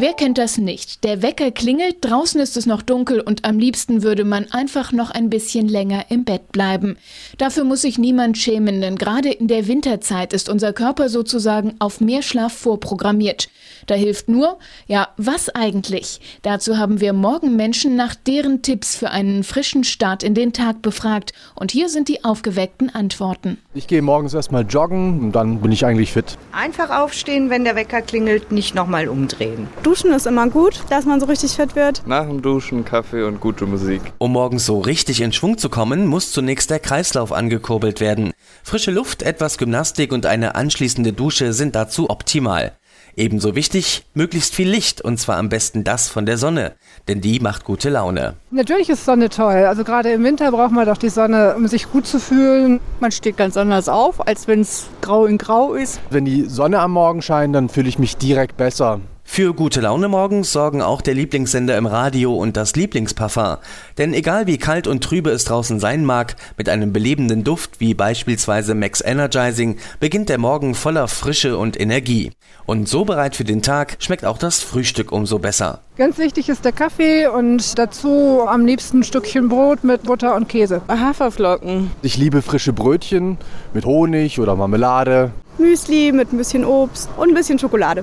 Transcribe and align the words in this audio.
Wer 0.00 0.14
kennt 0.14 0.38
das 0.38 0.56
nicht? 0.56 1.04
Der 1.04 1.20
Wecker 1.20 1.50
klingelt, 1.50 1.96
draußen 2.00 2.40
ist 2.40 2.56
es 2.56 2.64
noch 2.64 2.80
dunkel 2.80 3.20
und 3.20 3.44
am 3.44 3.58
liebsten 3.58 4.02
würde 4.02 4.24
man 4.24 4.50
einfach 4.50 4.92
noch 4.92 5.10
ein 5.10 5.28
bisschen 5.28 5.68
länger 5.68 6.06
im 6.08 6.24
Bett 6.24 6.52
bleiben. 6.52 6.96
Dafür 7.36 7.64
muss 7.64 7.82
sich 7.82 7.98
niemand 7.98 8.38
schämen, 8.38 8.80
denn 8.80 8.96
gerade 8.96 9.30
in 9.30 9.46
der 9.46 9.66
Winterzeit 9.66 10.32
ist 10.32 10.48
unser 10.48 10.72
Körper 10.72 11.10
sozusagen 11.10 11.74
auf 11.80 12.00
mehr 12.00 12.22
Schlaf 12.22 12.54
vorprogrammiert. 12.54 13.50
Da 13.88 13.94
hilft 13.94 14.30
nur, 14.30 14.58
ja, 14.86 15.08
was 15.18 15.50
eigentlich? 15.50 16.20
Dazu 16.40 16.78
haben 16.78 17.02
wir 17.02 17.12
morgen 17.12 17.56
Menschen 17.56 17.94
nach 17.94 18.14
deren 18.14 18.62
Tipps 18.62 18.96
für 18.96 19.10
einen 19.10 19.44
frischen 19.44 19.84
Start 19.84 20.22
in 20.22 20.32
den 20.32 20.54
Tag 20.54 20.80
befragt 20.80 21.34
und 21.54 21.72
hier 21.72 21.90
sind 21.90 22.08
die 22.08 22.24
aufgeweckten 22.24 22.88
Antworten. 22.88 23.58
Ich 23.74 23.86
gehe 23.86 24.00
morgens 24.00 24.32
erstmal 24.32 24.64
joggen 24.66 25.20
und 25.20 25.32
dann 25.32 25.60
bin 25.60 25.72
ich 25.72 25.84
eigentlich 25.84 26.12
fit. 26.12 26.38
Einfach 26.52 26.88
aufstehen, 26.88 27.50
wenn 27.50 27.64
der 27.64 27.76
Wecker 27.76 28.00
klingelt, 28.00 28.50
nicht 28.50 28.74
nochmal 28.74 29.06
umdrehen. 29.06 29.68
Duschen 29.90 30.12
ist 30.12 30.28
immer 30.28 30.48
gut, 30.48 30.84
dass 30.88 31.04
man 31.04 31.18
so 31.18 31.26
richtig 31.26 31.50
fit 31.50 31.74
wird. 31.74 32.06
Nach 32.06 32.24
dem 32.24 32.42
Duschen 32.42 32.84
Kaffee 32.84 33.24
und 33.24 33.40
gute 33.40 33.66
Musik. 33.66 34.00
Um 34.18 34.30
morgens 34.30 34.64
so 34.64 34.78
richtig 34.78 35.20
in 35.20 35.32
Schwung 35.32 35.58
zu 35.58 35.68
kommen, 35.68 36.06
muss 36.06 36.30
zunächst 36.30 36.70
der 36.70 36.78
Kreislauf 36.78 37.32
angekurbelt 37.32 37.98
werden. 37.98 38.32
Frische 38.62 38.92
Luft, 38.92 39.24
etwas 39.24 39.58
Gymnastik 39.58 40.12
und 40.12 40.26
eine 40.26 40.54
anschließende 40.54 41.12
Dusche 41.12 41.52
sind 41.52 41.74
dazu 41.74 42.08
optimal. 42.08 42.70
Ebenso 43.16 43.56
wichtig, 43.56 44.06
möglichst 44.14 44.54
viel 44.54 44.70
Licht 44.70 45.00
und 45.00 45.18
zwar 45.18 45.38
am 45.38 45.48
besten 45.48 45.82
das 45.82 46.08
von 46.08 46.24
der 46.24 46.38
Sonne, 46.38 46.76
denn 47.08 47.20
die 47.20 47.40
macht 47.40 47.64
gute 47.64 47.90
Laune. 47.90 48.36
Natürlich 48.52 48.90
ist 48.90 49.04
Sonne 49.04 49.28
toll. 49.28 49.64
Also 49.64 49.82
gerade 49.82 50.12
im 50.12 50.22
Winter 50.22 50.52
braucht 50.52 50.70
man 50.70 50.86
doch 50.86 50.98
die 50.98 51.08
Sonne, 51.08 51.56
um 51.56 51.66
sich 51.66 51.90
gut 51.90 52.06
zu 52.06 52.20
fühlen. 52.20 52.78
Man 53.00 53.10
steht 53.10 53.36
ganz 53.36 53.56
anders 53.56 53.88
auf, 53.88 54.24
als 54.24 54.46
wenn 54.46 54.60
es 54.60 54.86
grau 55.00 55.26
in 55.26 55.36
grau 55.36 55.74
ist. 55.74 55.98
Wenn 56.10 56.26
die 56.26 56.44
Sonne 56.44 56.78
am 56.78 56.92
Morgen 56.92 57.22
scheint, 57.22 57.56
dann 57.56 57.68
fühle 57.68 57.88
ich 57.88 57.98
mich 57.98 58.16
direkt 58.16 58.56
besser. 58.56 59.00
Für 59.32 59.54
gute 59.54 59.80
Laune 59.80 60.08
morgens 60.08 60.50
sorgen 60.50 60.82
auch 60.82 61.00
der 61.02 61.14
Lieblingssender 61.14 61.78
im 61.78 61.86
Radio 61.86 62.34
und 62.34 62.56
das 62.56 62.74
Lieblingsparfum. 62.74 63.58
Denn 63.96 64.12
egal 64.12 64.48
wie 64.48 64.58
kalt 64.58 64.88
und 64.88 65.04
trübe 65.04 65.30
es 65.30 65.44
draußen 65.44 65.78
sein 65.78 66.04
mag, 66.04 66.34
mit 66.58 66.68
einem 66.68 66.92
belebenden 66.92 67.44
Duft 67.44 67.78
wie 67.78 67.94
beispielsweise 67.94 68.74
Max 68.74 69.00
Energizing 69.00 69.76
beginnt 70.00 70.30
der 70.30 70.38
Morgen 70.38 70.74
voller 70.74 71.06
Frische 71.06 71.56
und 71.58 71.78
Energie. 71.78 72.32
Und 72.66 72.88
so 72.88 73.04
bereit 73.04 73.36
für 73.36 73.44
den 73.44 73.62
Tag 73.62 73.98
schmeckt 74.00 74.24
auch 74.24 74.36
das 74.36 74.62
Frühstück 74.62 75.12
umso 75.12 75.38
besser. 75.38 75.82
Ganz 75.96 76.18
wichtig 76.18 76.48
ist 76.48 76.64
der 76.64 76.72
Kaffee 76.72 77.28
und 77.28 77.78
dazu 77.78 78.42
am 78.48 78.66
liebsten 78.66 78.98
ein 78.98 79.04
Stückchen 79.04 79.48
Brot 79.48 79.84
mit 79.84 80.02
Butter 80.02 80.34
und 80.34 80.48
Käse. 80.48 80.82
Haferflocken. 80.88 81.92
Ich 82.02 82.16
liebe 82.16 82.42
frische 82.42 82.72
Brötchen 82.72 83.38
mit 83.74 83.84
Honig 83.84 84.40
oder 84.40 84.56
Marmelade. 84.56 85.30
Müsli 85.56 86.10
mit 86.10 86.32
ein 86.32 86.36
bisschen 86.36 86.64
Obst 86.64 87.08
und 87.16 87.28
ein 87.28 87.34
bisschen 87.34 87.60
Schokolade. 87.60 88.02